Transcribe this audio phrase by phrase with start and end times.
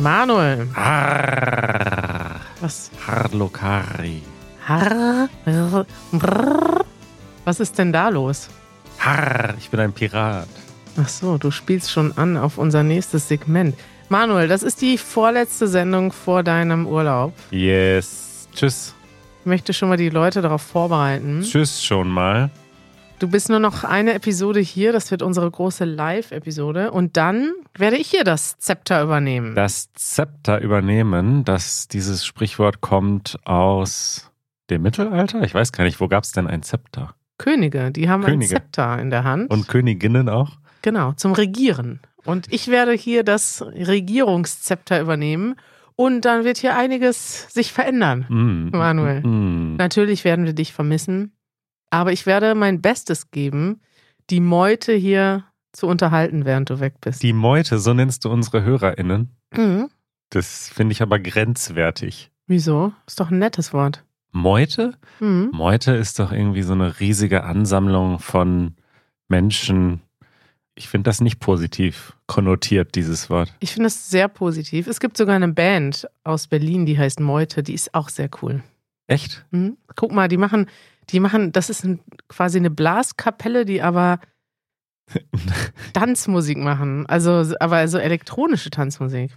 [0.00, 0.68] Manuel.
[0.74, 2.40] Harr.
[2.60, 2.90] Was?
[3.06, 4.22] Harlokari.
[4.66, 5.28] Harr,
[6.12, 6.84] brrr.
[7.44, 8.48] Was ist denn da los?
[8.98, 10.48] Harr, ich bin ein Pirat.
[10.96, 13.76] Ach so, du spielst schon an auf unser nächstes Segment.
[14.08, 17.32] Manuel, das ist die vorletzte Sendung vor deinem Urlaub.
[17.50, 18.48] Yes.
[18.54, 18.94] Tschüss.
[19.40, 21.42] Ich möchte schon mal die Leute darauf vorbereiten.
[21.42, 22.50] Tschüss schon mal.
[23.22, 26.90] Du bist nur noch eine Episode hier, das wird unsere große Live-Episode.
[26.90, 29.54] Und dann werde ich hier das Zepter übernehmen.
[29.54, 34.32] Das Zepter übernehmen, das dieses Sprichwort kommt aus
[34.70, 35.40] dem Mittelalter.
[35.44, 37.14] Ich weiß gar nicht, wo gab es denn ein Zepter?
[37.38, 38.56] Könige, die haben Könige.
[38.56, 39.52] ein Zepter in der Hand.
[39.52, 40.56] Und Königinnen auch?
[40.82, 42.00] Genau, zum Regieren.
[42.24, 45.54] Und ich werde hier das Regierungszepter übernehmen.
[45.94, 48.26] Und dann wird hier einiges sich verändern.
[48.28, 49.20] Mm, Manuel.
[49.20, 49.76] mm, mm.
[49.76, 51.36] Natürlich werden wir dich vermissen.
[51.92, 53.82] Aber ich werde mein Bestes geben,
[54.30, 57.22] die Meute hier zu unterhalten, während du weg bist.
[57.22, 59.36] Die Meute, so nennst du unsere HörerInnen.
[59.54, 59.90] Mhm.
[60.30, 62.30] Das finde ich aber grenzwertig.
[62.46, 62.94] Wieso?
[63.06, 64.04] Ist doch ein nettes Wort.
[64.30, 64.94] Meute?
[65.20, 65.50] Mhm.
[65.52, 68.74] Meute ist doch irgendwie so eine riesige Ansammlung von
[69.28, 70.00] Menschen.
[70.74, 73.52] Ich finde das nicht positiv konnotiert, dieses Wort.
[73.60, 74.86] Ich finde es sehr positiv.
[74.86, 78.62] Es gibt sogar eine Band aus Berlin, die heißt Meute, die ist auch sehr cool.
[79.08, 79.44] Echt?
[79.50, 79.76] Mhm.
[79.94, 80.66] Guck mal, die machen,
[81.10, 84.20] die machen, das ist ein, quasi eine Blaskapelle, die aber
[85.92, 87.06] Tanzmusik machen.
[87.06, 89.36] Also, aber also elektronische Tanzmusik.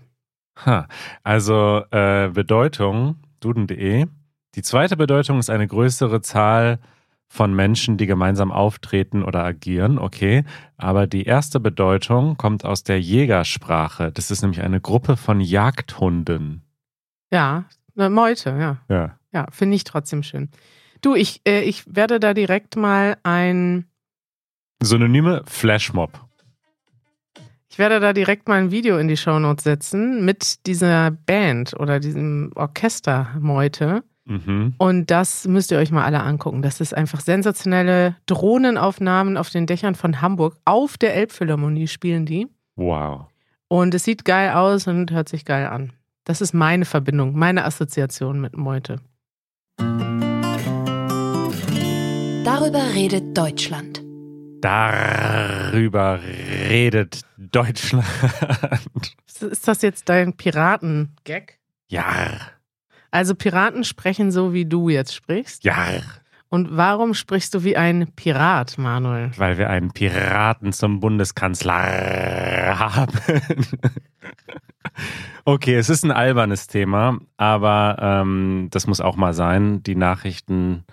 [0.65, 0.87] Ha.
[1.23, 4.07] Also äh, Bedeutung, duden.de.
[4.55, 6.79] Die zweite Bedeutung ist eine größere Zahl
[7.27, 10.45] von Menschen, die gemeinsam auftreten oder agieren, okay.
[10.77, 14.11] Aber die erste Bedeutung kommt aus der Jägersprache.
[14.11, 16.63] Das ist nämlich eine Gruppe von Jagdhunden.
[17.31, 17.65] Ja,
[17.97, 18.77] eine Meute, ja.
[18.87, 19.19] Ja.
[19.33, 20.49] Ja, finde ich trotzdem schön.
[21.01, 23.85] Du, ich, äh, ich werde da direkt mal ein,
[24.81, 26.11] Synonyme Flashmob.
[27.69, 31.99] ich werde da direkt mal ein Video in die Shownotes setzen mit dieser Band oder
[31.99, 34.03] diesem Orchester Meute.
[34.25, 34.73] Mhm.
[34.77, 36.61] Und das müsst ihr euch mal alle angucken.
[36.61, 40.57] Das ist einfach sensationelle Drohnenaufnahmen auf den Dächern von Hamburg.
[40.65, 42.47] Auf der Elbphilharmonie spielen die.
[42.75, 43.27] Wow.
[43.67, 45.93] Und es sieht geil aus und hört sich geil an.
[46.23, 48.99] Das ist meine Verbindung, meine Assoziation mit Meute.
[52.57, 54.01] Darüber redet Deutschland.
[54.61, 56.21] Darüber
[56.69, 58.05] redet Deutschland.
[59.41, 61.59] Ist das jetzt dein Piraten-Gag?
[61.89, 62.39] Ja,
[63.11, 65.65] Also Piraten sprechen so, wie du jetzt sprichst.
[65.65, 65.85] ja.
[66.47, 69.31] Und warum sprichst du wie ein Pirat, Manuel?
[69.35, 73.19] Weil wir einen Piraten zum Bundeskanzler haben.
[75.43, 79.83] okay, es ist ein albernes Thema, aber ähm, das muss auch mal sein.
[79.83, 80.85] Die Nachrichten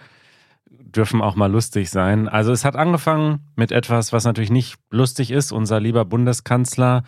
[0.92, 2.28] dürfen auch mal lustig sein.
[2.28, 5.52] Also es hat angefangen mit etwas, was natürlich nicht lustig ist.
[5.52, 7.02] Unser lieber Bundeskanzler,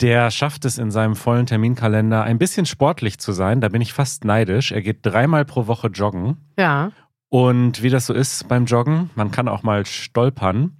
[0.00, 3.60] der schafft es in seinem vollen Terminkalender ein bisschen sportlich zu sein.
[3.60, 4.72] Da bin ich fast neidisch.
[4.72, 6.38] Er geht dreimal pro Woche joggen.
[6.58, 6.90] Ja,
[7.28, 10.76] Und wie das so ist beim Joggen, man kann auch mal stolpern.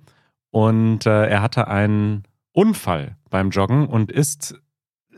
[0.51, 4.61] Und äh, er hatte einen Unfall beim Joggen und ist,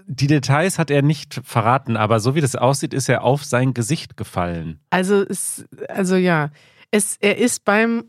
[0.07, 3.75] die Details hat er nicht verraten, aber so wie das aussieht, ist er auf sein
[3.75, 4.79] Gesicht gefallen.
[4.91, 6.51] also es, also ja,
[6.95, 8.05] es, er ist beim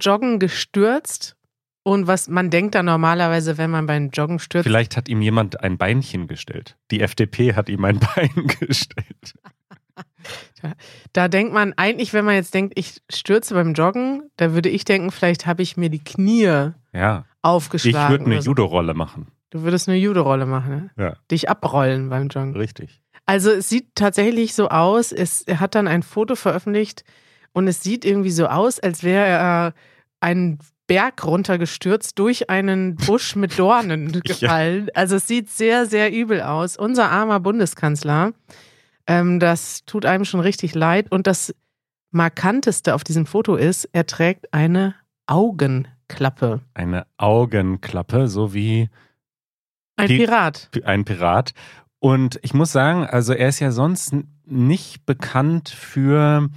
[0.00, 1.36] Joggen gestürzt
[1.84, 5.60] und was man denkt da normalerweise, wenn man beim Joggen stürzt, Vielleicht hat ihm jemand
[5.60, 6.76] ein Beinchen gestellt.
[6.90, 9.34] Die FDP hat ihm ein Bein gestellt.
[11.12, 14.84] da denkt man eigentlich, wenn man jetzt denkt, ich stürze beim Joggen, da würde ich
[14.84, 18.10] denken, vielleicht habe ich mir die Knie Ja, ich aufgeschlagen.
[18.10, 18.50] würde eine so.
[18.50, 19.28] Judo-Rolle machen.
[19.50, 20.90] Du würdest eine Judo-Rolle machen, ne?
[21.04, 22.56] Ja, Dich abrollen beim Joggen.
[22.56, 23.00] richtig.
[23.26, 27.04] Also es sieht tatsächlich so aus, es, er hat dann ein Foto veröffentlicht
[27.54, 29.74] und es sieht irgendwie so aus, als wäre er
[30.20, 34.88] einen Berg runtergestürzt durch einen Busch mit Dornen gefallen.
[34.92, 36.76] Also es sieht sehr, sehr übel aus.
[36.76, 38.32] Unser armer Bundeskanzler,
[39.06, 41.10] ähm, das tut einem schon richtig leid.
[41.10, 41.54] Und das
[42.10, 44.94] Markanteste auf diesem Foto ist, er trägt eine
[45.26, 46.60] Augenklappe.
[46.74, 48.88] Eine Augenklappe, so wie
[49.96, 50.70] Ein Die- Pirat.
[50.84, 51.52] ein Pirat.
[52.00, 54.14] Und ich muss sagen, also er ist ja sonst
[54.44, 56.48] nicht bekannt für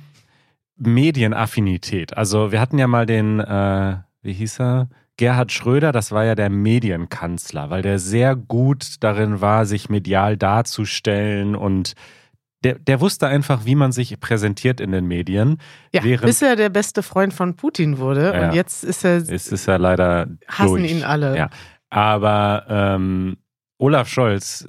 [0.77, 2.15] Medienaffinität.
[2.17, 4.89] Also wir hatten ja mal den, äh, wie hieß er?
[5.17, 10.37] Gerhard Schröder, das war ja der Medienkanzler, weil der sehr gut darin war, sich medial
[10.37, 11.95] darzustellen und
[12.63, 15.59] der, der wusste einfach, wie man sich präsentiert in den Medien.
[15.91, 18.33] Ja, bis er der beste Freund von Putin wurde.
[18.33, 18.47] Ja.
[18.47, 20.91] Und jetzt ist er, Es ist ja leider hassen durch.
[20.91, 21.37] ihn alle.
[21.37, 21.49] Ja.
[21.89, 23.37] Aber ähm,
[23.77, 24.67] Olaf Scholz,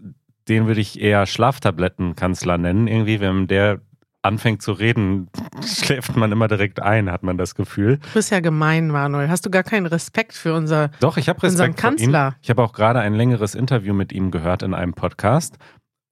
[0.49, 3.81] den würde ich eher Schlaftablettenkanzler nennen, irgendwie, wenn der
[4.23, 5.29] anfängt zu reden,
[5.65, 7.99] schläft man immer direkt ein, hat man das Gefühl.
[7.99, 9.29] Du bist ja gemein, Manuel.
[9.29, 10.91] Hast du gar keinen Respekt für unser.
[11.01, 11.97] Doch, ich habe Unseren Respekt vor ihm.
[12.13, 12.37] Kanzler.
[12.43, 15.57] Ich habe auch gerade ein längeres Interview mit ihm gehört in einem Podcast.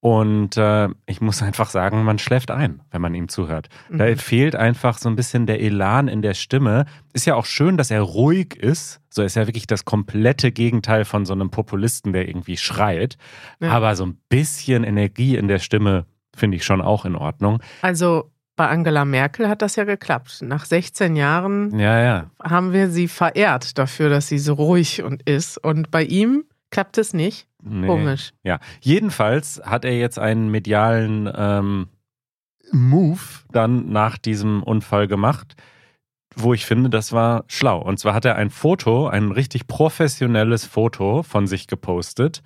[0.01, 3.69] Und äh, ich muss einfach sagen, man schläft ein, wenn man ihm zuhört.
[3.91, 4.19] Da Mhm.
[4.19, 6.85] fehlt einfach so ein bisschen der Elan in der Stimme.
[7.13, 9.01] Ist ja auch schön, dass er ruhig ist.
[9.11, 13.17] So ist ja wirklich das komplette Gegenteil von so einem Populisten, der irgendwie schreit.
[13.59, 13.71] Ja.
[13.73, 16.05] Aber so ein bisschen Energie in der Stimme
[16.37, 17.61] finde ich schon auch in Ordnung.
[17.83, 20.43] Also bei Angela Merkel hat das ja geklappt.
[20.43, 22.31] Nach 16 Jahren Ja, ja.
[22.43, 25.59] haben wir sie verehrt dafür, dass sie so ruhig und ist.
[25.59, 27.47] Und bei ihm klappt es nicht.
[27.63, 27.87] Nee.
[27.87, 28.33] Komisch.
[28.45, 31.89] Ja, jedenfalls hat er jetzt einen medialen ähm,
[32.73, 33.21] Move
[33.53, 35.55] dann nach diesem Unfall gemacht,
[36.35, 37.81] wo ich finde, das war schlau.
[37.81, 42.43] Und zwar hat er ein Foto, ein richtig professionelles Foto von sich gepostet,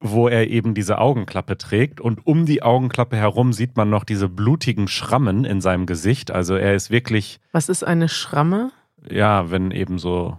[0.00, 4.28] wo er eben diese Augenklappe trägt und um die Augenklappe herum sieht man noch diese
[4.30, 6.30] blutigen Schrammen in seinem Gesicht.
[6.30, 8.72] Also er ist wirklich, Was ist eine Schramme?
[9.10, 10.38] ja, wenn eben so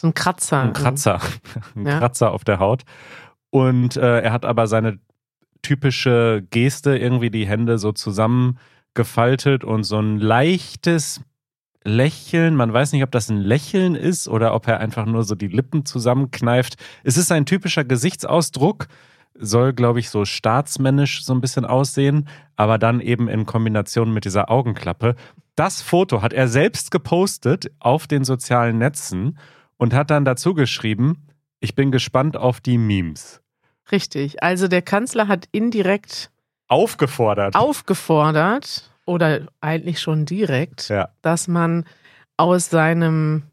[0.00, 0.62] So ein Kratzer.
[0.62, 1.20] ein Kratzer,
[1.76, 1.98] ein Ja.
[1.98, 2.82] Kratzer auf der Haut.
[3.50, 4.98] Und äh, er hat aber seine
[5.62, 11.20] typische Geste, irgendwie die Hände so zusammengefaltet und so ein leichtes
[11.84, 12.54] Lächeln.
[12.54, 15.48] Man weiß nicht, ob das ein Lächeln ist oder ob er einfach nur so die
[15.48, 16.76] Lippen zusammenkneift.
[17.04, 18.88] Es ist ein typischer Gesichtsausdruck,
[19.34, 24.24] soll, glaube ich, so staatsmännisch so ein bisschen aussehen, aber dann eben in Kombination mit
[24.24, 25.16] dieser Augenklappe.
[25.54, 29.38] Das Foto hat er selbst gepostet auf den sozialen Netzen
[29.76, 31.26] und hat dann dazu geschrieben,
[31.60, 33.40] ich bin gespannt auf die Memes.
[33.90, 34.42] Richtig.
[34.42, 36.30] Also der Kanzler hat indirekt
[36.68, 37.54] Aufgefordert.
[37.54, 41.08] aufgefordert oder eigentlich schon direkt, Ja.
[41.22, 41.84] dass man
[42.36, 43.44] aus seinem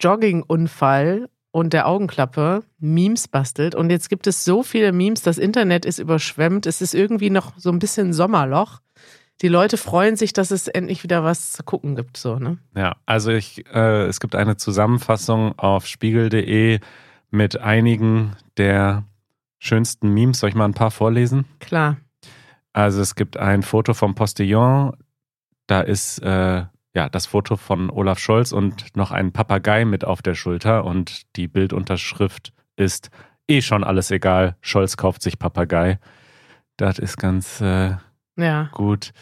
[0.00, 3.74] Joggingunfall und der Augenklappe Memes bastelt.
[3.74, 6.66] Und jetzt gibt es so viele Memes, das Internet ist überschwemmt.
[6.66, 8.80] Es ist irgendwie noch so ein bisschen Sommerloch.
[9.42, 12.16] Die Leute freuen sich, dass es endlich wieder was zu gucken gibt.
[12.16, 12.58] So, ne?
[12.76, 16.80] Ja, also ich, äh, es gibt eine Zusammenfassung auf spiegel.de
[17.30, 19.04] mit einigen der
[19.58, 20.38] schönsten Memes.
[20.40, 21.46] Soll ich mal ein paar vorlesen?
[21.60, 21.96] Klar.
[22.74, 24.92] Also es gibt ein Foto vom Postillon.
[25.66, 30.20] Da ist äh, ja das Foto von Olaf Scholz und noch ein Papagei mit auf
[30.20, 30.84] der Schulter.
[30.84, 33.10] Und die Bildunterschrift ist
[33.48, 34.56] eh schon alles egal.
[34.60, 35.98] Scholz kauft sich Papagei.
[36.76, 37.92] Das ist ganz äh,
[38.36, 38.68] Ja.
[38.72, 39.12] gut.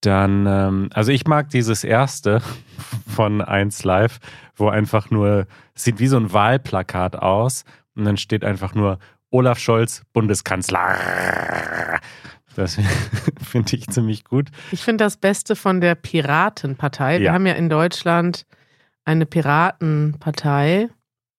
[0.00, 2.40] Dann, ähm, also ich mag dieses erste
[3.14, 4.18] von 1 Live,
[4.54, 7.64] wo einfach nur, es sieht wie so ein Wahlplakat aus
[7.94, 8.98] und dann steht einfach nur
[9.30, 10.96] Olaf Scholz, Bundeskanzler.
[12.56, 12.76] Das
[13.42, 14.48] finde ich ziemlich gut.
[14.72, 17.18] Ich finde das Beste von der Piratenpartei.
[17.18, 17.32] Wir Ja.
[17.32, 18.46] haben ja in Deutschland
[19.04, 20.88] eine Piratenpartei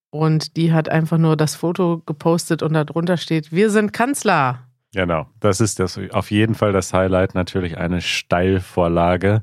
[0.10, 4.64] und die hat einfach nur das Foto gepostet und darunter steht, wir sind Kanzler.
[4.94, 7.36] Genau, das ist das auf jeden Fall das Highlight.
[7.36, 9.42] Natürlich eine Steilvorlage,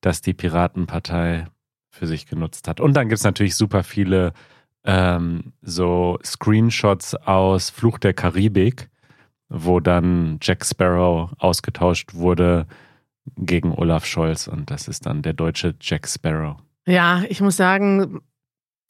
[0.00, 1.46] dass die Piratenpartei
[1.90, 2.80] für sich genutzt hat.
[2.80, 4.32] Und dann gibt es natürlich super viele
[4.84, 8.88] ähm, so Screenshots aus Fluch der Karibik,
[9.48, 12.66] wo dann Jack Sparrow ausgetauscht wurde
[13.36, 16.56] gegen Olaf Scholz und das ist dann der deutsche Jack Sparrow.
[16.86, 18.20] Ja, ich muss sagen,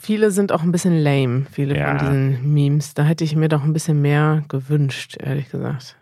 [0.00, 1.98] viele sind auch ein bisschen lame, viele Ja.
[1.98, 2.94] von diesen Memes.
[2.94, 5.96] Da hätte ich mir doch ein bisschen mehr gewünscht, ehrlich gesagt.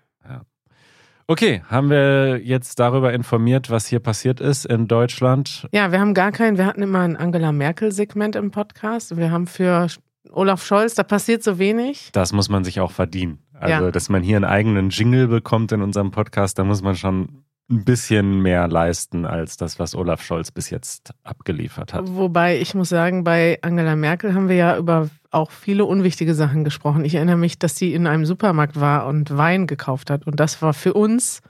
[1.26, 5.66] Okay, haben wir jetzt darüber informiert, was hier passiert ist in Deutschland?
[5.72, 9.16] Ja, wir haben gar keinen, wir hatten immer ein Angela Merkel-Segment im Podcast.
[9.16, 9.86] Wir haben für
[10.32, 12.10] Olaf Scholz, da passiert so wenig.
[12.12, 13.38] Das muss man sich auch verdienen.
[13.54, 13.90] Also, Ja.
[13.90, 17.84] dass man hier einen eigenen Jingle bekommt in unserem Podcast, da muss man schon ein
[17.84, 22.04] bisschen mehr leisten als das, was Olaf Scholz bis jetzt abgeliefert hat.
[22.08, 26.62] Wobei ich muss sagen, bei Angela Merkel haben wir ja über auch viele unwichtige Sachen
[26.64, 27.04] gesprochen.
[27.06, 30.26] Ich erinnere mich, dass sie in einem Supermarkt war und Wein gekauft hat.
[30.26, 31.40] Und das war für uns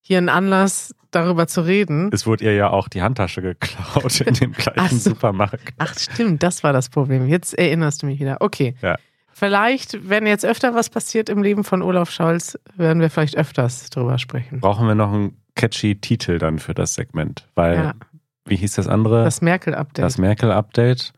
[0.00, 2.08] hier ein Anlass, darüber zu reden.
[2.12, 5.10] Es wurde ihr ja auch die Handtasche geklaut in dem gleichen Ach so.
[5.10, 5.74] Supermarkt.
[5.78, 7.26] Ach stimmt, das war das Problem.
[7.28, 8.38] Jetzt erinnerst du mich wieder.
[8.40, 8.74] Okay.
[8.82, 8.96] Ja.
[9.38, 13.88] Vielleicht, wenn jetzt öfter was passiert im Leben von Olaf Scholz, werden wir vielleicht öfters
[13.88, 14.58] drüber sprechen.
[14.58, 17.46] Brauchen wir noch einen catchy Titel dann für das Segment?
[17.54, 17.94] Weil, Ja.
[18.46, 19.22] wie hieß das andere?
[19.22, 20.04] Das Merkel-Update.
[20.04, 21.12] Das Merkel-Update.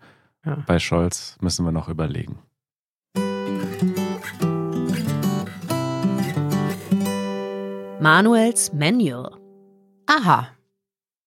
[0.44, 0.58] Ja.
[0.66, 2.38] Bei Scholz müssen wir noch überlegen.
[8.00, 9.30] Manuels Manual.
[10.06, 10.48] Aha.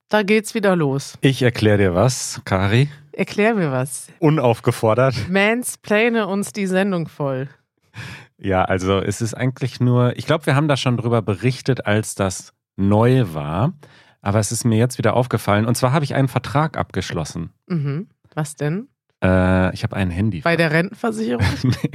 [0.09, 1.17] Da geht's wieder los.
[1.21, 2.89] Ich erkläre dir was, Kari.
[3.13, 4.07] Erklär mir was.
[4.19, 5.29] Unaufgefordert.
[5.29, 7.47] Mansplane uns die Sendung voll.
[8.37, 12.15] Ja, also es ist eigentlich nur, ich glaube, wir haben da schon drüber berichtet, als
[12.15, 13.73] das neu war.
[14.21, 15.65] Aber es ist mir jetzt wieder aufgefallen.
[15.65, 17.51] Und zwar habe ich einen Vertrag abgeschlossen.
[17.67, 18.07] Mhm.
[18.33, 18.87] Was denn?
[19.23, 20.41] Äh, ich habe ein Handy.
[20.41, 21.45] Bei der Rentenversicherung?
[21.63, 21.91] nee.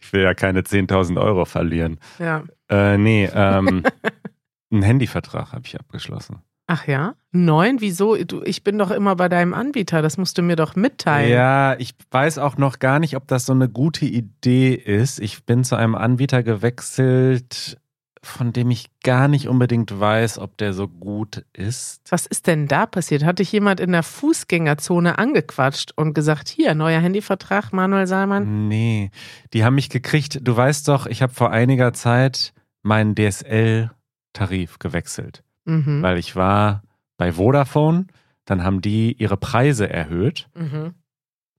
[0.00, 1.98] Ich will ja keine 10.000 Euro verlieren.
[2.18, 2.44] ja.
[2.70, 3.82] Äh, nee, ähm,
[4.70, 6.42] Einen Handyvertrag habe ich abgeschlossen.
[6.70, 7.14] Ach ja?
[7.32, 7.80] Neun?
[7.80, 8.14] Wieso?
[8.16, 10.02] Du, ich bin doch immer bei deinem Anbieter.
[10.02, 11.32] Das musst du mir doch mitteilen.
[11.32, 15.18] Ja, ich weiß auch noch gar nicht, ob das so eine gute Idee ist.
[15.18, 17.78] Ich bin zu einem Anbieter gewechselt,
[18.22, 22.02] von dem ich gar nicht unbedingt weiß, ob der so gut ist.
[22.10, 23.24] Was ist denn da passiert?
[23.24, 28.68] Hat dich jemand in der Fußgängerzone angequatscht und gesagt, hier, neuer Handyvertrag, Manuel Salman?
[28.68, 29.10] Nee,
[29.54, 30.40] die haben mich gekriegt.
[30.42, 36.02] Du weißt doch, ich habe vor einiger Zeit meinen DSL-Tarif gewechselt, Mhm.
[36.02, 36.82] weil ich war
[37.16, 38.06] bei Vodafone,
[38.46, 40.94] dann haben die ihre Preise erhöht Mhm.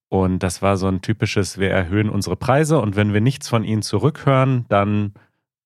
[0.10, 3.64] und das war so ein typisches, wir erhöhen unsere Preise und wenn wir nichts von
[3.64, 5.14] ihnen zurückhören, dann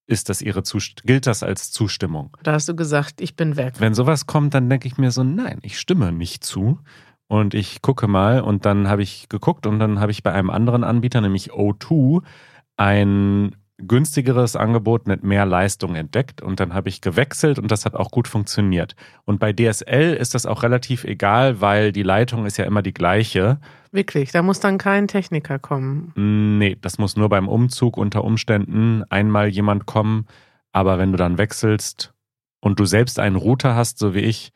[0.05, 2.35] ist das ihre Zust gilt das als Zustimmung.
[2.43, 3.75] Da hast du gesagt, ich bin weg.
[3.79, 6.79] Wenn sowas kommt, dann denke ich mir so, nein, ich stimme nicht zu.
[7.27, 10.49] Und ich gucke mal und dann habe ich geguckt und dann habe ich bei einem
[10.49, 12.21] anderen Anbieter, nämlich O2,
[12.75, 13.55] ein
[13.87, 18.11] günstigeres Angebot mit mehr Leistung entdeckt und dann habe ich gewechselt und das hat auch
[18.11, 18.95] gut funktioniert.
[19.25, 22.93] Und bei DSL ist das auch relativ egal, weil die Leitung ist ja immer die
[22.93, 23.59] gleiche.
[23.91, 26.11] Wirklich, da muss dann kein Techniker kommen.
[26.57, 30.25] Nee, das muss nur beim Umzug unter Umständen einmal jemand kommen.
[30.71, 32.13] Aber wenn du dann wechselst
[32.59, 34.51] und du selbst einen Router hast, so wie ich,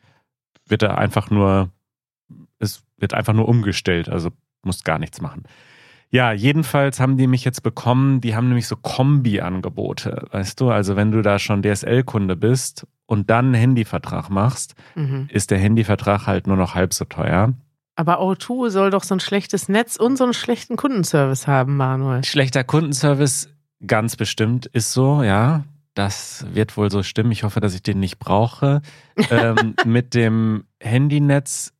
[0.66, 1.70] wird er einfach nur,
[2.58, 4.08] es wird einfach nur umgestellt.
[4.08, 4.30] Also
[4.62, 5.44] musst gar nichts machen.
[6.10, 8.20] Ja, jedenfalls haben die mich jetzt bekommen.
[8.22, 10.70] Die haben nämlich so Kombi-Angebote, weißt du?
[10.70, 15.28] Also wenn du da schon DSL-Kunde bist und dann einen Handyvertrag machst, Mhm.
[15.30, 17.52] ist der Handyvertrag halt nur noch halb so teuer.
[17.94, 22.24] Aber O2 soll doch so ein schlechtes Netz und so einen schlechten Kundenservice haben, Manuel.
[22.24, 23.48] Schlechter Kundenservice,
[23.86, 25.64] ganz bestimmt, ist so, ja.
[25.94, 27.32] Das wird wohl so stimmen.
[27.32, 28.82] Ich hoffe, dass ich den nicht brauche.
[29.30, 31.72] ähm, mit dem Handynetz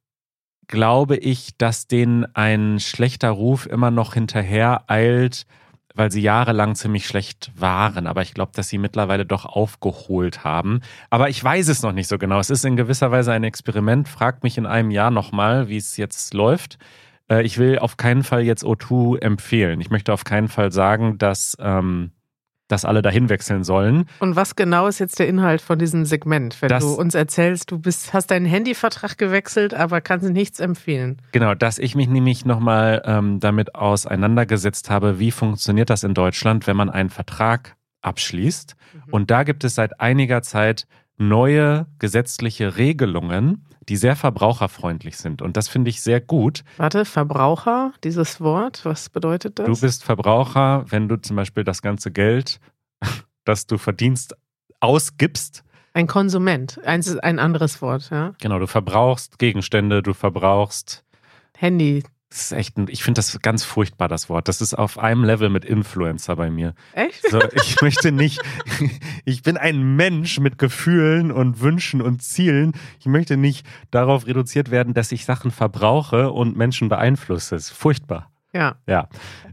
[0.68, 5.46] glaube ich, dass denen ein schlechter Ruf immer noch hinterher eilt,
[5.94, 8.06] weil sie jahrelang ziemlich schlecht waren.
[8.06, 10.80] Aber ich glaube, dass sie mittlerweile doch aufgeholt haben.
[11.10, 12.38] Aber ich weiß es noch nicht so genau.
[12.38, 14.08] Es ist in gewisser Weise ein Experiment.
[14.08, 16.78] Fragt mich in einem Jahr nochmal, wie es jetzt läuft.
[17.28, 19.80] Äh, Ich will auf keinen Fall jetzt O2 empfehlen.
[19.80, 22.12] Ich möchte auf keinen Fall sagen, dass, ähm,
[22.68, 24.04] dass alle dahin wechseln sollen.
[24.20, 27.70] Und was genau ist jetzt der Inhalt von diesem Segment, wenn Das- du uns erzählst,
[27.70, 31.20] du bist, hast deinen Handyvertrag gewechselt, aber kannst nichts empfehlen?
[31.32, 36.66] Genau, dass ich mich nämlich nochmal ähm, damit auseinandergesetzt habe, wie funktioniert das in Deutschland,
[36.66, 38.76] wenn man einen Vertrag abschließt.
[39.10, 45.42] Und da gibt es seit einiger Zeit neue gesetzliche Regelungen, die sehr verbraucherfreundlich sind.
[45.42, 46.62] Und das finde ich sehr gut.
[46.76, 49.66] Warte, Verbraucher, dieses Wort, was bedeutet das?
[49.66, 52.60] Du bist Verbraucher, wenn du zum Beispiel das ganze Geld,
[53.44, 54.36] das du verdienst,
[54.80, 55.64] ausgibst.
[55.94, 58.34] ein Konsument, eins ist ein anderes Wort, ja.
[58.40, 61.04] Genau, du verbrauchst Gegenstände, du verbrauchst
[61.56, 62.04] Handy.
[62.30, 64.48] Das ist echt, ein, ich finde das ganz furchtbar, das Wort.
[64.48, 66.74] Das ist auf einem Level mit Influencer bei mir.
[66.92, 67.26] Echt?
[67.30, 68.40] So, ich möchte nicht,
[69.24, 72.72] ich bin ein Mensch mit Gefühlen und Wünschen und Zielen.
[73.00, 77.54] Ich möchte nicht darauf reduziert werden, dass ich Sachen verbrauche und Menschen beeinflusse.
[77.54, 78.30] Das ist furchtbar.
[78.52, 78.76] Ja.
[78.86, 79.08] Ja,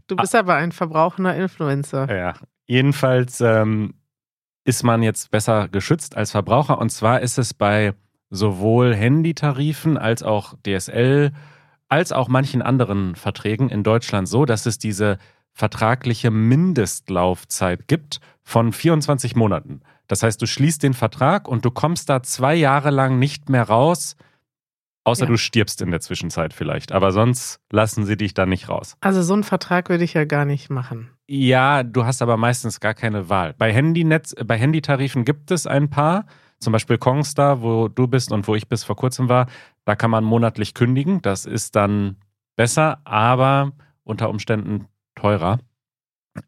[0.08, 2.14] Du bist aber ein verbrauchender Influencer.
[2.16, 2.34] ja.
[2.68, 3.94] Jedenfalls ähm,
[4.64, 6.80] ist man jetzt besser geschützt als Verbraucher.
[6.80, 7.94] Und zwar ist es bei
[8.32, 11.32] sowohl Handytarifen als auch DSL
[11.96, 15.18] als auch manchen anderen Verträgen in Deutschland so, dass es diese
[15.54, 19.80] vertragliche Mindestlaufzeit gibt von 24 Monaten.
[20.08, 23.64] Das heißt, du schließt den Vertrag und du kommst da zwei Jahre lang nicht mehr
[23.64, 24.18] raus,
[25.06, 25.28] außer Ja.
[25.32, 26.92] du stirbst in der Zwischenzeit vielleicht.
[26.92, 28.98] Aber sonst lassen sie dich da nicht raus.
[29.00, 31.10] Also so einen Vertrag würde ich ja gar nicht machen.
[31.28, 33.54] Ja, du hast aber meistens gar keine Wahl.
[33.58, 36.26] Bei Handynetz, bei Handytarifen gibt es ein paar,
[36.66, 39.48] zum Beispiel Kongstar, wo du bist und wo ich bis vor kurzem war.
[39.86, 41.22] Da kann man monatlich kündigen.
[41.22, 42.18] Das ist dann
[42.58, 43.72] besser, aber
[44.04, 45.60] unter Umständen teurer.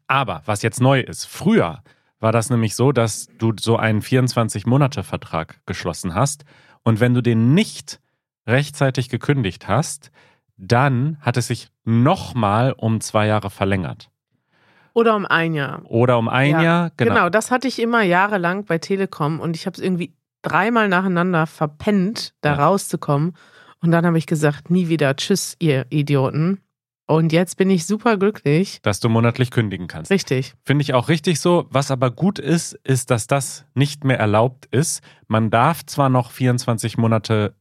[0.06, 1.82] Aber was jetzt neu ist, früher
[2.20, 6.44] war das nämlich so, dass du so einen 24-Monate-Vertrag geschlossen hast
[6.82, 8.00] und wenn du den nicht
[8.46, 10.10] rechtzeitig gekündigt hast,
[10.56, 14.10] dann hat es sich nochmal um zwei Jahre verlängert.
[14.98, 15.82] Oder um ein Jahr.
[15.84, 17.14] Oder um ein Ja, Jahr, genau.
[17.14, 17.28] Genau.
[17.30, 20.12] das hatte ich immer jahrelang bei Telekom und ich habe es irgendwie
[20.42, 22.66] dreimal nacheinander verpennt, da Ja.
[22.66, 23.34] rauszukommen.
[23.80, 26.60] Und dann habe ich gesagt, nie wieder, tschüss, ihr Idioten.
[27.06, 28.80] Und jetzt bin ich super glücklich.
[28.82, 30.10] Dass du monatlich kündigen kannst.
[30.10, 30.54] Richtig.
[30.64, 31.66] Finde ich auch richtig so.
[31.70, 35.00] Was aber gut ist, ist, dass das nicht mehr erlaubt ist.
[35.26, 37.54] Man darf zwar noch 24 Monate,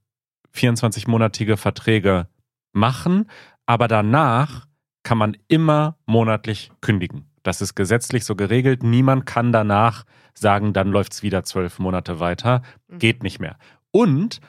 [0.53, 2.27] 24-monatige Verträge
[2.73, 3.29] machen,
[3.65, 4.66] aber danach
[5.07, 7.29] kann man immer monatlich kündigen.
[7.41, 8.83] Das ist gesetzlich so geregelt.
[8.83, 12.61] Niemand kann danach sagen, dann läuft es wieder zwölf Monate weiter.
[12.89, 13.55] Geht nicht mehr.
[13.91, 14.41] Und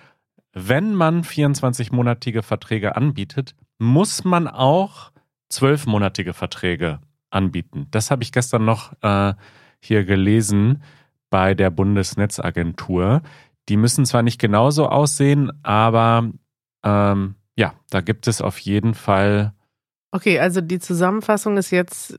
[0.53, 5.13] wenn man 24-monatige Verträge anbietet, muss man auch
[5.49, 6.99] zwölfmonatige Verträge
[7.31, 7.87] anbieten.
[7.93, 9.35] Das habe ich gestern noch äh,
[9.79, 10.83] hier gelesen.
[11.31, 13.23] bei der Bundesnetzagentur.
[13.69, 16.33] Die müssen zwar nicht genauso aussehen, aber
[16.83, 19.53] ähm, ja, da gibt es auf jeden Fall.
[20.11, 22.19] Okay, also die Zusammenfassung ist jetzt,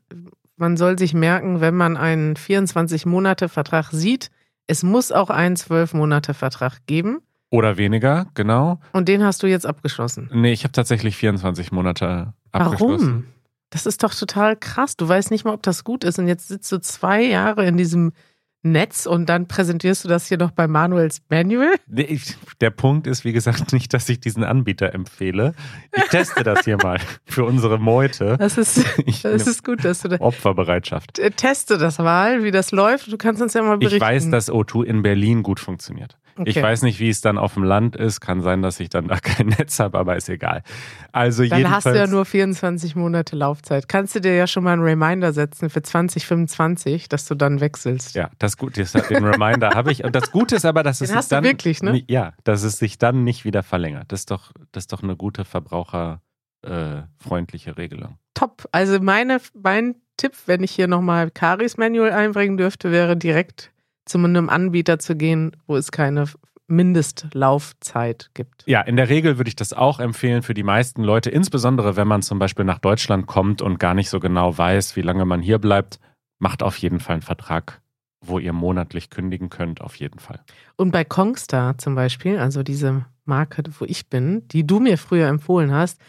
[0.57, 4.29] man soll sich merken, wenn man einen 24-Monate-Vertrag sieht,
[4.67, 7.21] es muss auch einen 12-Monate-Vertrag geben.
[7.49, 8.79] Oder weniger, genau.
[8.93, 10.29] Und den hast du jetzt abgeschlossen.
[10.31, 13.07] Nee, ich habe tatsächlich 24 Monate abgeschlossen.
[13.07, 13.23] Warum?
[13.71, 14.95] Das ist doch total krass.
[14.95, 16.19] Du weißt nicht mal, ob das gut ist.
[16.19, 18.13] Und jetzt sitzt du zwei Jahre in diesem
[18.61, 21.73] Netz und dann präsentierst du das hier noch bei Manuels Manual?
[21.87, 25.53] Der Punkt ist, wie gesagt, nicht, dass ich diesen Anbieter empfehle.
[25.95, 28.35] Ich teste das hier mal für unsere Meute.
[28.37, 28.83] Das ist,
[29.23, 30.19] das ist gut, dass du da.
[30.19, 31.19] Opferbereitschaft.
[31.19, 33.11] Äh, Teste das mal, wie das läuft.
[33.11, 33.95] Du kannst uns ja mal berichten.
[33.95, 36.17] Ich weiß, dass O2 in Berlin gut funktioniert.
[36.45, 36.63] Ich Okay.
[36.63, 38.21] weiß nicht, wie es dann auf dem Land ist.
[38.21, 40.63] Kann sein, dass ich dann da kein Netz habe, aber ist egal.
[41.11, 43.87] Also Dann hast du ja nur 24 Monate Laufzeit.
[43.87, 48.15] Kannst du dir ja schon mal einen Reminder setzen für 2025, dass du dann wechselst.
[48.15, 50.03] Ja, das Gute ist, den Reminder habe ich.
[50.03, 52.03] Und das Gute ist aber, dass es Den sich hast du dann wirklich, ne?
[52.07, 54.11] ja, dass es sich dann nicht wieder verlängert.
[54.11, 58.17] Das ist doch, das ist doch eine gute verbraucherfreundliche Regelung.
[58.33, 58.67] Top.
[58.71, 63.71] Also meine, mein Tipp, wenn ich hier nochmal Karis Manual einbringen dürfte, wäre direkt
[64.09, 66.25] zu einem Anbieter zu gehen, wo es keine
[66.67, 68.63] Mindestlaufzeit gibt.
[68.67, 72.07] Ja, in der Regel würde ich das auch empfehlen für die meisten Leute, insbesondere wenn
[72.07, 75.41] man zum Beispiel nach Deutschland kommt und gar nicht so genau weiß, wie lange man
[75.41, 75.99] hier bleibt.
[76.37, 77.81] Macht auf jeden Fall einen Vertrag,
[78.21, 80.39] wo ihr monatlich kündigen könnt, auf jeden Fall.
[80.75, 85.27] Und bei Kongstar zum Beispiel, also diese Marke, wo ich bin, die du mir früher
[85.27, 85.99] empfohlen hast,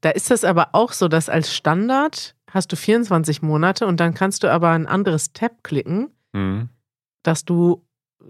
[0.00, 4.14] da ist das aber auch so, dass als Standard hast du 24 Monate und dann
[4.14, 6.68] kannst du aber ein anderes Tab klicken, Mhm.
[7.22, 7.84] Dass du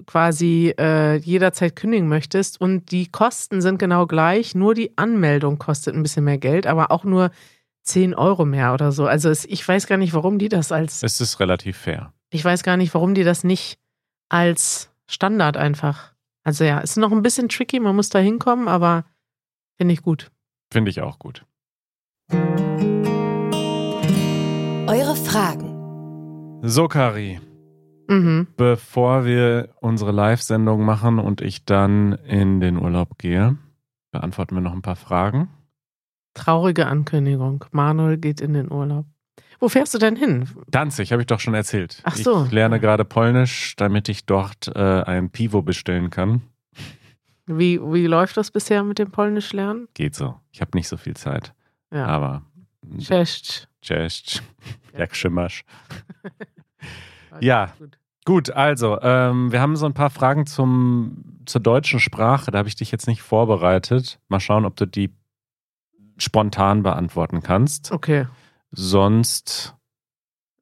[0.07, 5.95] quasi äh, jederzeit kündigen möchtest und die Kosten sind genau gleich, nur die Anmeldung kostet
[5.95, 7.31] ein bisschen mehr Geld, aber auch nur
[7.83, 9.07] 10 Euro mehr oder so.
[9.07, 12.13] Also es, ich weiß gar nicht, warum die das als, Es ist relativ fair.
[12.31, 13.79] ich weiß gar nicht, warum die das nicht
[14.29, 16.13] als Standard einfach.
[16.45, 19.05] Also ja, ist noch ein bisschen tricky, man muss da hinkommen, aber
[19.77, 20.31] finde ich gut.
[20.73, 21.45] Finde ich auch gut.
[24.87, 26.61] Eure Fragen.
[26.63, 27.41] So, Kari,
[28.11, 28.49] Mhm.
[28.57, 33.57] bevor wir unsere Live-Sendung machen und ich dann in den Urlaub gehe,
[34.11, 35.49] beantworten wir noch ein paar Fragen.
[36.35, 37.65] Traurige Ankündigung.
[37.71, 39.07] Manuel geht in den Urlaub.
[39.61, 40.49] Wo fährst du denn hin?
[40.69, 42.01] Danzig, habe ich doch schon erzählt.
[42.05, 42.45] Ach so.
[42.47, 46.43] Ich lerne gerade Polnisch, damit ich dort äh, ein Pivo bestellen kann.
[47.47, 49.89] Wie, wie läuft das bisher mit dem Polnisch lernen?
[49.95, 50.41] Geht so.
[50.51, 51.53] Ich habe nicht so viel Zeit.
[51.93, 52.07] Ja.
[52.07, 52.43] Aber
[52.99, 53.69] Cześć.
[53.81, 54.43] Cześć,
[54.99, 55.17] jak?
[57.41, 57.73] Ja.
[57.79, 58.00] Gut.
[58.25, 62.51] Gut, also, ähm, wir haben so ein paar Fragen zum, zur deutschen Sprache.
[62.51, 64.21] Da habe ich dich jetzt nicht vorbereitet.
[64.29, 65.15] Mal schauen, ob du die
[66.19, 67.93] spontan beantworten kannst.
[67.93, 68.27] Okay.
[68.71, 69.75] Sonst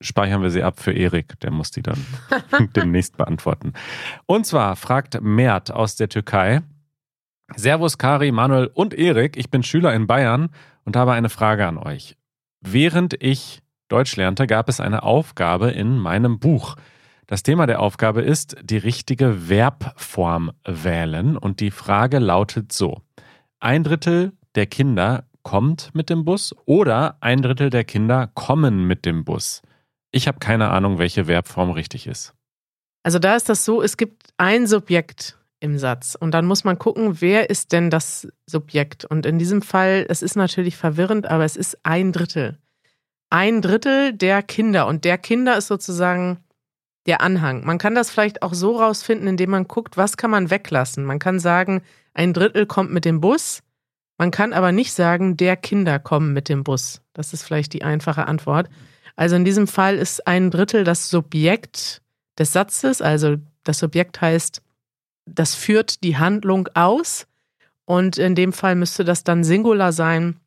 [0.01, 1.41] speichern wir sie ab für Erik.
[1.41, 2.05] Der muss die dann
[2.77, 3.73] demnächst beantworten.
[4.27, 6.63] Und zwar fragt Mert aus der Türkei.
[7.57, 9.37] Servus Kari, Manuel und Erik.
[9.37, 10.51] Ich bin Schüler in Bayern
[10.85, 12.17] und habe eine Frage an euch.
[12.61, 16.77] Während ich Deutsch lernte, gab es eine Aufgabe in meinem Buch.
[17.31, 23.03] Das Thema der Aufgabe ist die richtige Verbform wählen und die Frage lautet so.
[23.61, 29.05] Ein Drittel der Kinder kommt mit dem Bus oder ein Drittel der Kinder kommen mit
[29.05, 29.61] dem Bus.
[30.11, 32.33] Ich habe keine Ahnung, welche Verbform richtig ist.
[33.03, 36.79] Also da ist das so, es gibt ein Subjekt im Satz und dann muss man
[36.79, 39.05] gucken, wer ist denn das Subjekt.
[39.05, 42.57] Und in diesem Fall, es ist natürlich verwirrend, aber es ist ein Drittel.
[43.29, 46.39] Ein Drittel der Kinder und der Kinder ist sozusagen
[47.09, 47.65] der Anhang.
[47.65, 51.05] Man kann das vielleicht auch so rausfinden, indem man guckt, was kann man weglassen.
[51.05, 51.83] Man kann sagen,
[52.15, 53.63] ein Drittel kommt mit dem Bus.
[54.19, 57.01] Man kann aber nicht sagen, der Kinder kommen mit dem Bus.
[57.15, 58.69] Das ist vielleicht die einfache Antwort.
[59.17, 62.03] Also in diesem Fall ist ein Drittel das Subjekt
[62.39, 64.63] des Satzes, also das Subjekt heißt,
[65.27, 67.27] das führt die Handlung aus
[67.85, 70.39] und in dem Fall müsste das dann Singular sein.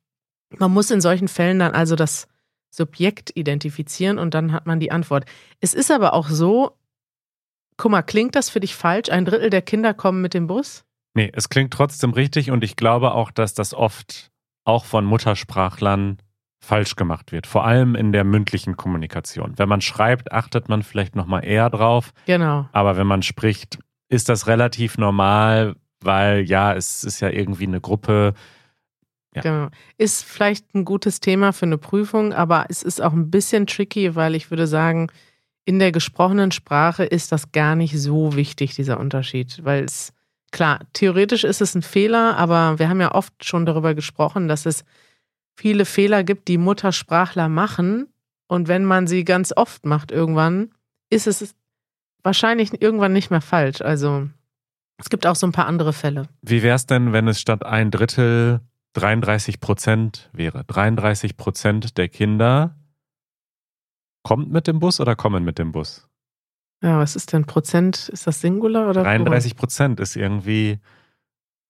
[0.57, 2.27] Man muss in solchen Fällen dann also das
[2.71, 5.25] Subjekt identifizieren und dann hat man die Antwort.
[5.59, 6.77] Es ist aber auch so,
[7.77, 9.09] guck mal, klingt das für dich falsch?
[9.09, 10.83] Ein Drittel der Kinder kommen mit dem Bus?
[11.13, 14.31] Nee, es klingt trotzdem richtig und ich glaube auch, dass das oft
[14.63, 16.17] auch von Muttersprachlern
[16.63, 17.47] falsch gemacht wird.
[17.47, 19.53] Vor allem in der mündlichen Kommunikation.
[19.57, 22.13] Wenn man schreibt, achtet man vielleicht nochmal eher drauf.
[22.27, 22.69] Genau.
[22.71, 23.79] Aber wenn man spricht,
[24.09, 28.33] ist das relativ normal, weil ja, es ist ja irgendwie eine Gruppe.
[29.35, 29.41] Ja.
[29.41, 29.67] Genau.
[29.97, 34.15] Ist vielleicht ein gutes Thema für eine Prüfung, aber es ist auch ein bisschen tricky,
[34.15, 35.07] weil ich würde sagen,
[35.65, 39.63] in der gesprochenen Sprache ist das gar nicht so wichtig, dieser Unterschied.
[39.63, 40.11] Weil es,
[40.51, 44.65] klar, theoretisch ist es ein Fehler, aber wir haben ja oft schon darüber gesprochen, dass
[44.65, 44.83] es
[45.55, 48.07] viele Fehler gibt, die Muttersprachler machen.
[48.47, 50.71] Und wenn man sie ganz oft macht irgendwann,
[51.09, 51.55] ist es
[52.23, 53.81] wahrscheinlich irgendwann nicht mehr falsch.
[53.81, 54.27] Also
[54.97, 56.27] es gibt auch so ein paar andere Fälle.
[56.41, 58.61] Wie wäre es denn, wenn es statt ein Drittel
[58.93, 60.63] 33 Prozent wäre?
[60.65, 62.75] 33 Prozent der Kinder
[64.23, 66.07] kommt mit dem Bus oder kommen mit dem Bus?
[66.83, 68.09] Ja, was ist denn Prozent?
[68.09, 70.79] Ist das Singular oder 33 Prozent ist irgendwie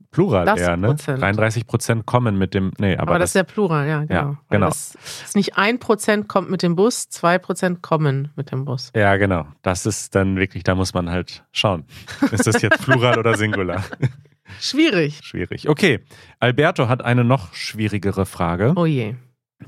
[0.10, 0.88] Plural Das eher, ne?
[0.88, 1.22] Prozent.
[1.22, 4.14] 33 Prozent kommen mit dem, nee, aber, Aber, das ist ja Plural, ja, genau.
[4.14, 4.68] Ja, genau.
[4.68, 8.92] Das ist nicht ein Prozent kommt mit dem Bus, zwei Prozent kommen mit dem Bus.
[8.96, 9.48] ja, genau.
[9.62, 11.86] Das ist dann wirklich, da muss man halt schauen.
[12.32, 13.84] Ist das jetzt Plural oder Singular?
[14.60, 15.20] Schwierig.
[15.24, 15.68] Schwierig.
[15.70, 16.00] Okay,
[16.40, 18.74] Alberto hat eine noch schwierigere Frage.
[18.76, 19.16] Oh je.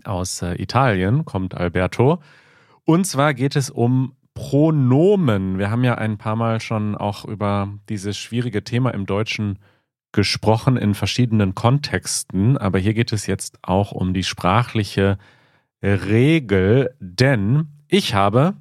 [0.03, 2.21] Aus äh, Italien kommt Alberto.
[2.85, 5.59] Und zwar geht es um Pronomen.
[5.59, 9.59] Wir haben ja ein paar Mal schon auch über dieses schwierige Thema im Deutschen
[10.11, 15.17] gesprochen in verschiedenen Kontexten, aber hier geht es jetzt auch um die sprachliche
[15.81, 18.55] Regel, denn ich habe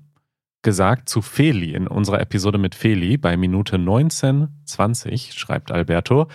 [0.62, 6.28] gesagt zu Feli in unserer Episode mit Feli bei Minute 1920 schreibt Alberto,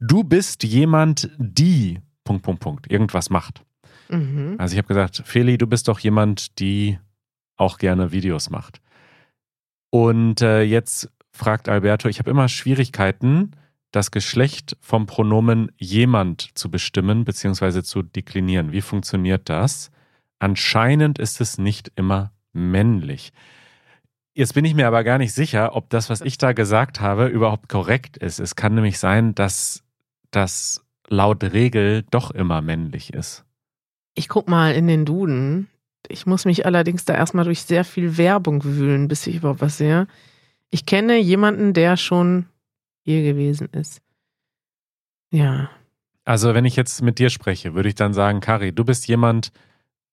[0.00, 3.64] du bist jemand, die Punkt Punkt Punkt irgendwas macht.
[4.08, 4.56] Mhm.
[4.58, 6.98] Also ich habe gesagt, Feli, du bist doch jemand, die
[7.56, 8.80] auch gerne Videos macht.
[9.90, 13.52] Und äh, jetzt fragt Alberto, ich habe immer Schwierigkeiten,
[13.90, 17.82] das Geschlecht vom Pronomen jemand zu bestimmen bzw.
[17.82, 18.72] zu deklinieren.
[18.72, 19.90] Wie funktioniert das?
[20.38, 23.32] Anscheinend ist es nicht immer männlich.
[24.34, 27.26] Jetzt bin ich mir aber gar nicht sicher, ob das, was ich da gesagt habe,
[27.26, 28.40] überhaupt korrekt ist.
[28.40, 29.82] Es kann nämlich sein, dass
[30.30, 33.44] das laut Regel doch immer männlich ist.
[34.14, 35.68] Ich guck mal in den Duden.
[36.08, 39.76] Ich muss mich allerdings da erstmal durch sehr viel Werbung wühlen, bis ich überhaupt was
[39.78, 40.06] sehe.
[40.70, 42.46] Ich kenne jemanden, der schon
[43.04, 44.00] hier gewesen ist.
[45.30, 45.70] Ja,
[46.24, 49.52] Also, wenn ich jetzt mit dir spreche, würde ich dann sagen, Kari, du bist jemand,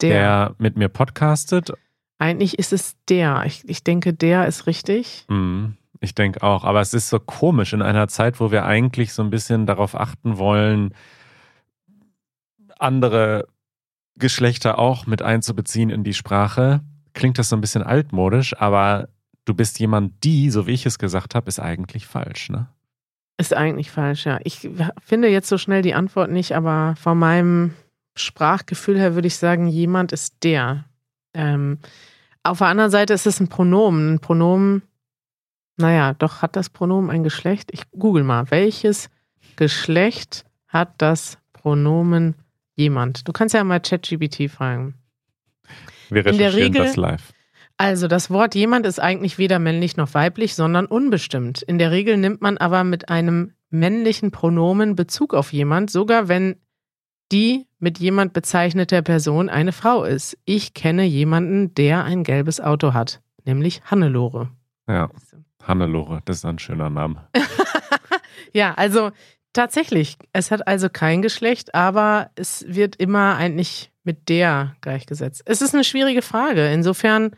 [0.01, 0.09] der.
[0.09, 1.71] der, mit mir podcastet.
[2.19, 3.43] Eigentlich ist es der.
[3.45, 5.25] Ich, ich denke, der ist richtig.
[5.29, 6.65] Hm, ich denke auch.
[6.65, 9.95] Aber es ist so komisch in einer Zeit, wo wir eigentlich so ein bisschen darauf
[9.95, 10.93] achten wollen,
[12.77, 13.47] andere
[14.17, 16.81] Geschlechter auch mit einzubeziehen in die Sprache.
[17.13, 19.07] Klingt das so ein bisschen altmodisch, aber
[19.45, 22.67] du bist jemand, die, so wie ich es gesagt habe, ist eigentlich falsch, ne?
[23.37, 24.39] Ist eigentlich falsch, ja.
[24.43, 24.69] Ich
[25.01, 27.73] finde jetzt so schnell die Antwort nicht, aber von meinem
[28.15, 30.83] Sprachgefühl her würde ich sagen, jemand ist der.
[31.33, 31.79] Ähm,
[32.43, 34.13] auf der anderen Seite ist es ein Pronomen.
[34.15, 34.81] Ein Pronomen,
[35.77, 37.69] naja, doch hat das Pronomen ein Geschlecht.
[37.73, 39.09] Ich google mal, welches
[39.55, 42.35] Geschlecht hat das Pronomen
[42.75, 43.27] jemand?
[43.27, 44.95] Du kannst ja mal ChatGPT fragen.
[46.09, 47.33] Wir In der recherchieren Regel- das live.
[47.77, 51.61] Also das Wort jemand ist eigentlich weder männlich noch weiblich, sondern unbestimmt.
[51.61, 56.57] In der Regel nimmt man aber mit einem männlichen Pronomen Bezug auf jemand, sogar wenn
[57.31, 60.37] die mit jemand bezeichnete Person eine Frau ist.
[60.45, 64.49] Ich kenne jemanden, der ein gelbes Auto hat, nämlich Hannelore.
[64.87, 65.09] Ja,
[65.63, 67.27] Hannelore, das ist ein schöner Name.
[68.53, 69.11] Ja, also
[69.53, 75.43] tatsächlich, es hat also kein Geschlecht, aber es wird immer eigentlich mit der gleichgesetzt.
[75.45, 76.71] Es ist eine schwierige Frage.
[76.71, 77.31] Insofern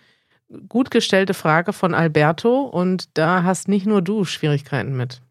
[0.67, 5.21] gut gestellte Frage von Alberto und da hast nicht nur du Schwierigkeiten mit.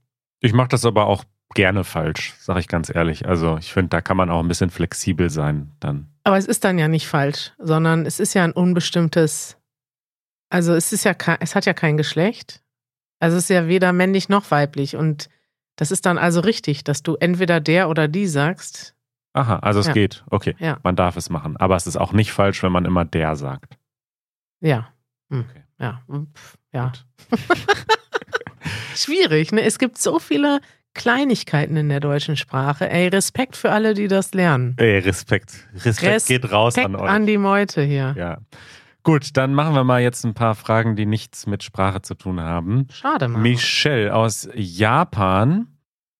[0.40, 3.26] Ich mache das aber auch gerne falsch, sage ich ganz ehrlich.
[3.26, 6.08] Also ich finde, da kann man auch ein bisschen flexibel sein dann.
[6.24, 9.56] Aber es ist dann ja nicht falsch, sondern es ist ja ein unbestimmtes,
[10.48, 12.62] also es ist ja kein, es hat ja kein Geschlecht.
[13.18, 15.28] Also es ist ja weder männlich noch weiblich und
[15.76, 18.94] das ist dann also richtig, dass du entweder der oder die sagst.
[19.32, 19.92] Aha, also es Ja.
[19.92, 20.24] geht.
[20.30, 20.78] Okay, Ja.
[20.82, 21.56] man darf es machen.
[21.56, 23.78] Aber es ist auch nicht falsch, wenn man immer der sagt.
[24.60, 24.92] Ja.
[25.30, 25.44] Hm.
[25.48, 25.62] Okay.
[25.78, 26.02] Ja.
[26.34, 26.92] Pff, ja.
[28.94, 29.62] Schwierig, ne?
[29.62, 30.60] Es gibt so viele
[30.94, 32.90] Kleinigkeiten in der deutschen Sprache.
[32.90, 34.74] Ey, Respekt für alle, die das lernen.
[34.78, 35.68] Ey, Respekt.
[35.74, 37.08] Respekt Respekt geht raus an euch.
[37.08, 38.14] an die Meute hier.
[38.16, 38.38] ja.
[39.02, 42.38] Gut, dann machen wir mal jetzt ein paar Fragen, die nichts mit Sprache zu tun
[42.38, 42.86] haben.
[42.92, 43.40] Schade, Mann.
[43.40, 45.68] Michelle aus Japan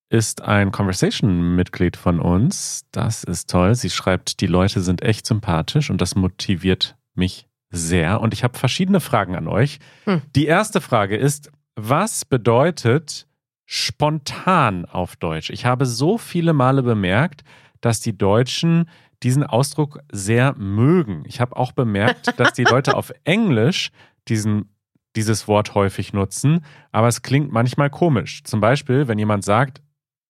[0.09, 2.87] ist ein Conversation-Mitglied von uns.
[2.91, 3.75] Das ist toll.
[3.75, 8.21] Sie schreibt, die Leute sind echt sympathisch und das motiviert mich sehr.
[8.21, 9.79] Und ich habe verschiedene Fragen an euch.
[10.05, 10.23] Hm.
[10.35, 13.27] Die erste Frage ist, was bedeutet
[13.73, 15.49] spontan auf Deutsch?
[15.51, 17.45] Ich habe so viele Male bemerkt,
[17.81, 18.91] dass die Deutschen
[19.23, 21.23] diesen Ausdruck sehr mögen.
[21.25, 23.93] Ich habe auch bemerkt, dass die Leute auf Englisch
[24.27, 24.75] diesen,
[25.15, 28.43] dieses Wort häufig nutzen, aber es klingt manchmal komisch.
[28.43, 29.81] Zum Beispiel, wenn jemand sagt,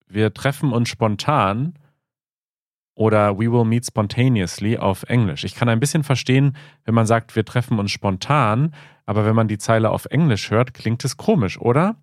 [0.06, 1.78] wir treffen uns spontan
[2.94, 5.44] oder we will meet spontaneously auf Englisch.
[5.44, 8.74] Ich kann ein bisschen verstehen, wenn man sagt, wir treffen uns spontan,
[9.06, 11.96] aber wenn man die Zeile auf Englisch hört, klingt es komisch, oder?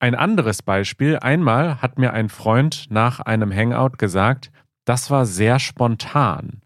[0.00, 1.18] Ein anderes Beispiel.
[1.18, 4.50] Einmal hat mir ein Freund nach einem Hangout gesagt,
[4.84, 6.62] das war sehr spontan.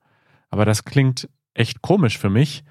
[0.50, 2.64] Aber das klingt echt komisch für mich.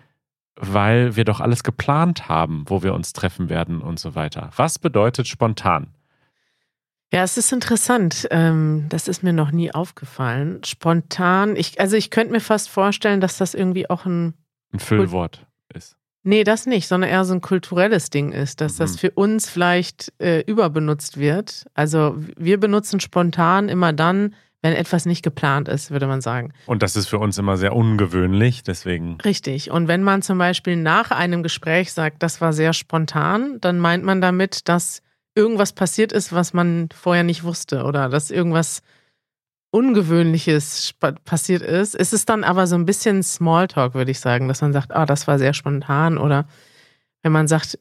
[0.63, 4.51] weil wir doch alles geplant haben, wo wir uns treffen werden und so weiter.
[4.55, 5.87] Was bedeutet spontan?
[7.11, 8.27] Ja, es ist interessant.
[8.31, 10.63] Ähm, das ist mir noch nie aufgefallen.
[10.63, 14.33] Spontan, ich, also ich könnte mir fast vorstellen, dass das irgendwie auch ein.
[14.71, 15.97] Ein Füllwort ist.
[16.23, 18.77] Nee, das nicht, sondern eher so ein kulturelles Ding ist, dass Mhm.
[18.79, 21.65] das für uns vielleicht äh, überbenutzt wird.
[21.73, 26.53] Also wir benutzen spontan immer dann, wenn etwas nicht geplant ist, würde man sagen.
[26.67, 29.17] Und das ist für uns immer sehr ungewöhnlich, deswegen.
[29.25, 29.71] Richtig.
[29.71, 34.03] Und wenn man zum Beispiel nach einem Gespräch sagt, das war sehr spontan, dann meint
[34.03, 35.01] man damit, dass
[35.33, 38.83] irgendwas passiert ist, was man vorher nicht wusste oder dass irgendwas
[39.71, 40.93] Ungewöhnliches
[41.25, 41.95] passiert ist.
[41.95, 45.05] Es ist dann aber so ein bisschen Smalltalk, würde ich sagen, dass man sagt, ah,
[45.05, 46.45] das war sehr spontan oder
[47.23, 47.79] wenn man sagt,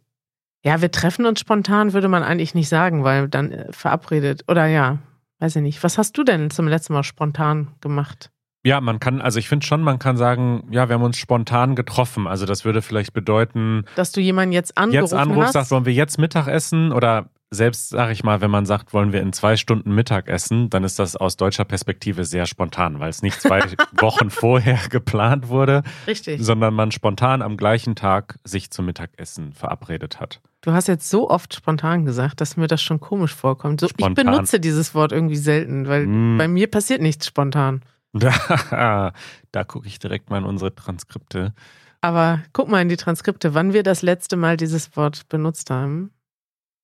[0.62, 4.66] ja, wir treffen uns spontan, würde man eigentlich nicht sagen, weil dann äh, verabredet oder
[4.66, 4.98] ja,
[5.38, 5.82] weiß ich nicht.
[5.82, 8.30] Was hast du denn zum letzten Mal spontan gemacht?
[8.62, 11.74] Ja, man kann, also ich finde schon, man kann sagen, ja, wir haben uns spontan
[11.76, 12.26] getroffen.
[12.26, 15.52] Also das würde vielleicht bedeuten, Dass du jemanden jetzt angerufen jetzt anrufst, hast?
[15.54, 16.92] sagst, wollen wir jetzt Mittag essen?
[16.92, 20.70] Oder selbst, sage ich mal, wenn man sagt, wollen wir in zwei Stunden Mittag essen,
[20.70, 23.60] dann ist das aus deutscher Perspektive sehr spontan, weil es nicht zwei
[24.00, 26.40] Wochen vorher geplant wurde, Richtig.
[26.42, 30.40] sondern man spontan am gleichen Tag sich zum Mittagessen verabredet hat.
[30.60, 33.80] Du hast jetzt so oft spontan gesagt, dass mir das schon komisch vorkommt.
[33.80, 36.38] So, ich benutze dieses Wort irgendwie selten, weil Mm.
[36.38, 37.82] bei mir passiert nichts spontan.
[38.12, 39.12] Da,
[39.52, 41.52] da gucke ich direkt mal in unsere Transkripte.
[42.00, 46.10] Aber guck mal in die Transkripte, wann wir das letzte Mal dieses Wort benutzt haben.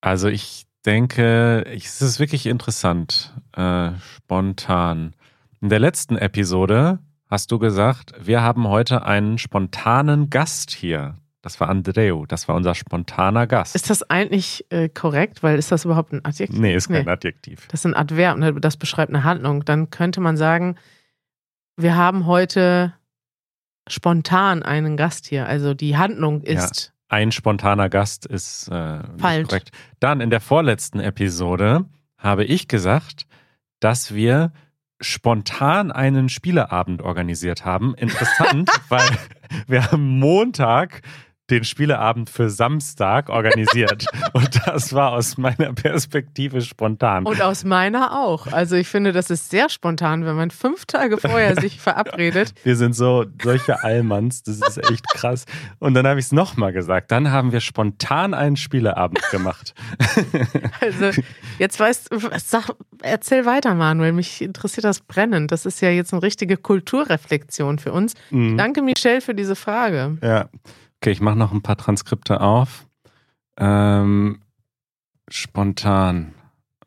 [0.01, 5.15] Also ich denke, es ist wirklich interessant, äh, spontan.
[5.61, 11.17] In der letzten Episode hast du gesagt, wir haben heute einen spontanen Gast hier.
[11.43, 13.77] Das war Andreu, das war unser spontaner Gast.
[13.77, 15.43] Ist das eigentlich äh, korrekt?
[15.43, 16.59] Weil ist das überhaupt ein Adjektiv?
[16.59, 17.11] nee, ist kein Nee.
[17.11, 17.69] Adjektiv.
[17.69, 18.53] Das ist ein Adverb, ne?
[18.55, 19.65] das beschreibt eine Handlung.
[19.65, 20.77] Dann könnte man sagen,
[21.77, 22.95] wir haben heute
[23.89, 25.47] spontan einen Gast hier.
[25.47, 29.49] Also die Handlung ist Ein spontaner Gast ist äh, Falsch.
[29.49, 29.71] korrekt.
[30.01, 31.85] Dann in der vorletzten Episode
[32.19, 33.27] habe ich gesagt,
[33.81, 34.53] dass wir
[35.01, 37.95] spontan einen Spieleabend organisiert haben.
[37.95, 39.09] Interessant, weil
[39.67, 41.03] wir haben Montag
[41.51, 44.07] den Spieleabend für Samstag organisiert.
[44.33, 47.25] Und das war aus meiner Perspektive spontan.
[47.25, 48.49] Und aus meiner auch.
[48.49, 52.53] Also ich finde, das ist sehr spontan, wenn man fünf Tage vorher sich verabredet.
[52.65, 55.45] Wir sind so solche Allmanns, das ist echt krass.
[55.79, 57.13] Und dann habe ich es nochmal gesagt.
[57.13, 59.75] Dann haben wir spontan einen Spieleabend gemacht.
[60.81, 61.23] Also
[61.59, 62.71] jetzt weißt du, sag,
[63.03, 64.13] erzähl weiter, Manuel.
[64.13, 65.51] Mich interessiert das brennend.
[65.51, 68.15] Das ist ja jetzt eine richtige Kulturreflexion für uns.
[68.31, 68.57] Mhm.
[68.57, 70.19] Danke, Michelle, für diese Frage.
[70.23, 70.49] Ja.
[71.07, 72.89] Okay, ich mache noch ein paar Transkripte auf.
[73.57, 74.41] Ähm,
[75.29, 76.35] spontan.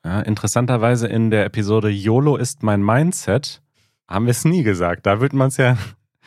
[0.03, 3.61] Ja, interessanterweise in der Episode YOLO ist mein Mindset
[4.09, 5.05] haben wir es nie gesagt.
[5.05, 5.77] Da würde man es ja,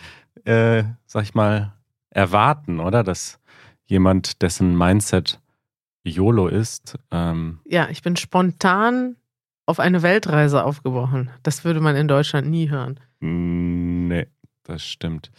[0.45, 1.75] äh, sag ich mal,
[2.09, 3.05] erwarten, oder?
[3.05, 3.39] Dass
[3.85, 5.43] jemand, dessen Mindset
[6.03, 9.17] YOLO ist, ähm, Ja, ich bin spontan
[9.67, 11.29] auf eine Weltreise aufgebrochen.
[11.43, 13.01] Das würde man in Deutschland nie hören.
[13.21, 14.29] nee,
[14.63, 15.31] das stimmt.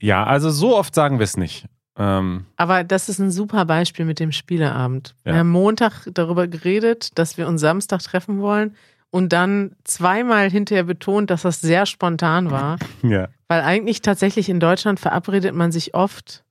[0.00, 1.68] Ja, also so oft sagen wir es nicht.
[2.00, 5.14] Ähm, Aber das ist ein super Beispiel mit dem Spieleabend.
[5.26, 5.32] Ja.
[5.32, 8.74] Wir haben Montag darüber geredet, dass wir uns Samstag treffen wollen
[9.10, 12.78] und dann zweimal hinterher betont, dass das sehr spontan war.
[13.02, 13.28] ja.
[13.48, 16.42] Weil eigentlich tatsächlich in Deutschland verabredet man sich oft.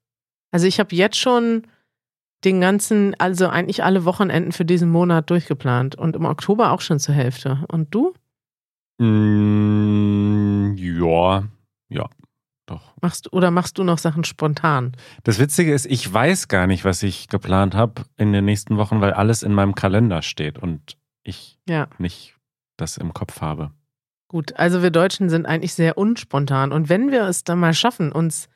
[0.51, 1.63] Also ich habe jetzt schon
[2.45, 6.99] den ganzen, also eigentlich alle Wochenenden für diesen Monat durchgeplant und im Oktober auch schon
[6.99, 7.65] zur Hälfte.
[7.69, 8.13] Und du?
[8.99, 11.43] Mm, ja,
[11.89, 12.07] ja,
[12.69, 12.93] doch.
[13.01, 14.93] Machst du oder machst du noch Sachen spontan?
[15.23, 19.01] Das Witzige ist, ich weiß gar nicht, was ich geplant habe in den nächsten Wochen,
[19.01, 21.88] weil alles in meinem Kalender steht und ich Ja.
[21.97, 22.36] nicht
[22.77, 23.71] das im Kopf habe.
[24.27, 26.71] Gut, also wir Deutschen sind eigentlich sehr unspontan.
[26.71, 28.47] Und wenn wir es dann mal schaffen, uns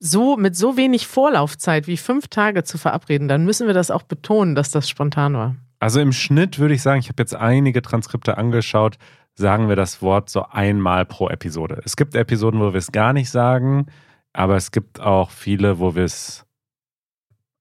[0.00, 4.02] so mit so wenig Vorlaufzeit wie fünf Tage zu verabreden, dann müssen wir das auch
[4.02, 5.56] betonen, dass das spontan war.
[5.80, 8.98] Also im Schnitt würde ich sagen, ich habe jetzt einige Transkripte angeschaut,
[9.38, 11.80] sagen wir das Wort so einmal pro Episode.
[11.84, 13.86] Es gibt Episoden, wo wir es gar nicht sagen,
[14.32, 16.44] aber es gibt auch viele, wo wir es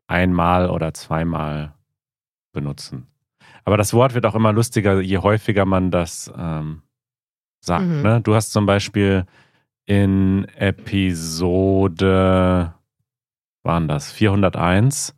[0.08, 1.74] einmal oder zweimal
[2.52, 3.08] benutzen.
[3.64, 6.82] Aber das Wort wird auch immer lustiger, je häufiger man das ähm,
[7.60, 7.86] sagt.
[7.86, 8.02] Mhm.
[8.02, 8.22] Ne?
[8.22, 9.26] Du hast zum Beispiel
[9.86, 11.94] in Episode,
[13.64, 15.16] waren das 401,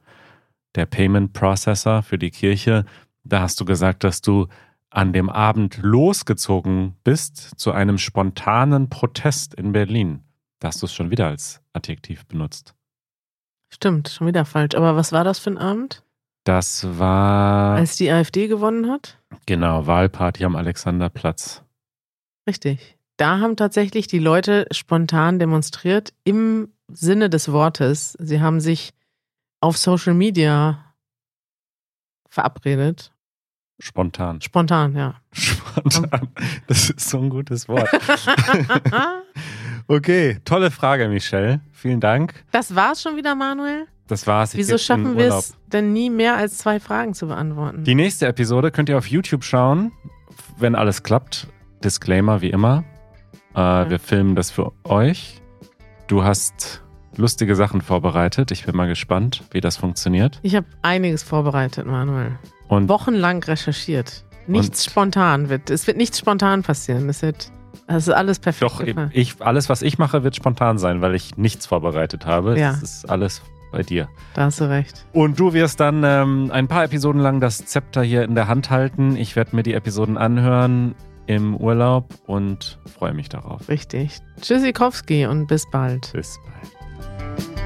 [0.75, 2.85] der Payment Processor für die Kirche,
[3.23, 4.47] da hast du gesagt, dass du
[4.91, 10.23] an dem Abend losgezogen bist zu einem spontanen Protest in Berlin.
[10.59, 12.73] Da hast du es schon wieder als Adjektiv benutzt.
[13.71, 14.75] Stimmt, schon wieder falsch.
[14.75, 16.03] Aber was war das für ein Abend?
[16.43, 19.17] Das war Als die AfD gewonnen hat?
[19.45, 21.63] genau Wahlparty am Alexanderplatz.
[22.47, 22.97] Richtig.
[23.17, 28.13] Da haben tatsächlich die Leute spontan demonstriert im Sinne des Wortes.
[28.19, 28.93] Sie haben sich
[29.59, 30.93] auf Social Media
[32.29, 33.11] verabredet.
[33.79, 34.41] Spontan.
[34.41, 35.15] Spontan, ja.
[35.31, 36.27] Spontan.
[36.67, 37.87] Das ist so ein gutes Wort.
[39.87, 41.61] okay, tolle Frage, Michelle.
[41.71, 42.43] Vielen Dank.
[42.51, 43.87] Das war's schon wieder, Manuel.
[44.07, 44.53] Das war's.
[44.53, 47.83] Ich Wieso schaffen wir es denn nie mehr als zwei Fragen zu beantworten?
[47.83, 49.91] Die nächste Episode könnt ihr auf YouTube schauen,
[50.57, 51.47] wenn alles klappt.
[51.83, 52.83] Disclaimer wie immer.
[53.55, 55.41] Äh, Wir filmen das für euch.
[56.07, 56.83] Du hast
[57.19, 58.51] lustige Sachen vorbereitet.
[58.51, 60.39] Ich bin mal gespannt, wie das funktioniert.
[60.41, 62.39] ich habe einiges vorbereitet, Manuel.
[62.67, 64.23] Und Wochenlang recherchiert.
[64.47, 65.69] Nichts spontan wird.
[65.69, 67.07] Es wird nichts spontan passieren.
[67.09, 67.51] Es wird.
[67.87, 68.71] Das ist alles perfekt.
[68.71, 72.59] doch, ich, alles, was ich mache, wird spontan sein, weil ich nichts vorbereitet habe.
[72.59, 72.71] Ja.
[72.71, 74.09] Das ist alles bei dir.
[74.33, 75.05] Da hast du recht.
[75.13, 78.69] Und du wirst dann ähm, ein paar Episoden lang das Zepter hier in der Hand
[78.69, 79.15] halten.
[79.15, 80.95] Ich werde mir die Episoden anhören
[81.27, 83.69] im Urlaub und freue mich darauf.
[83.69, 84.19] Richtig.
[84.41, 86.11] Tschüssikowski und bis bald.
[86.13, 86.78] Bis bald.
[86.99, 87.58] Música